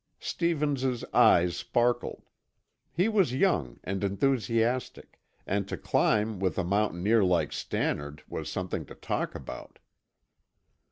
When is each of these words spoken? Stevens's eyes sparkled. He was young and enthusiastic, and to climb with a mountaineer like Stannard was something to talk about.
Stevens's 0.19 1.05
eyes 1.13 1.55
sparkled. 1.55 2.23
He 2.91 3.07
was 3.07 3.35
young 3.35 3.79
and 3.83 4.03
enthusiastic, 4.03 5.19
and 5.45 5.67
to 5.67 5.77
climb 5.77 6.39
with 6.39 6.57
a 6.57 6.63
mountaineer 6.63 7.23
like 7.23 7.53
Stannard 7.53 8.23
was 8.27 8.49
something 8.49 8.83
to 8.87 8.95
talk 8.95 9.35
about. 9.35 9.77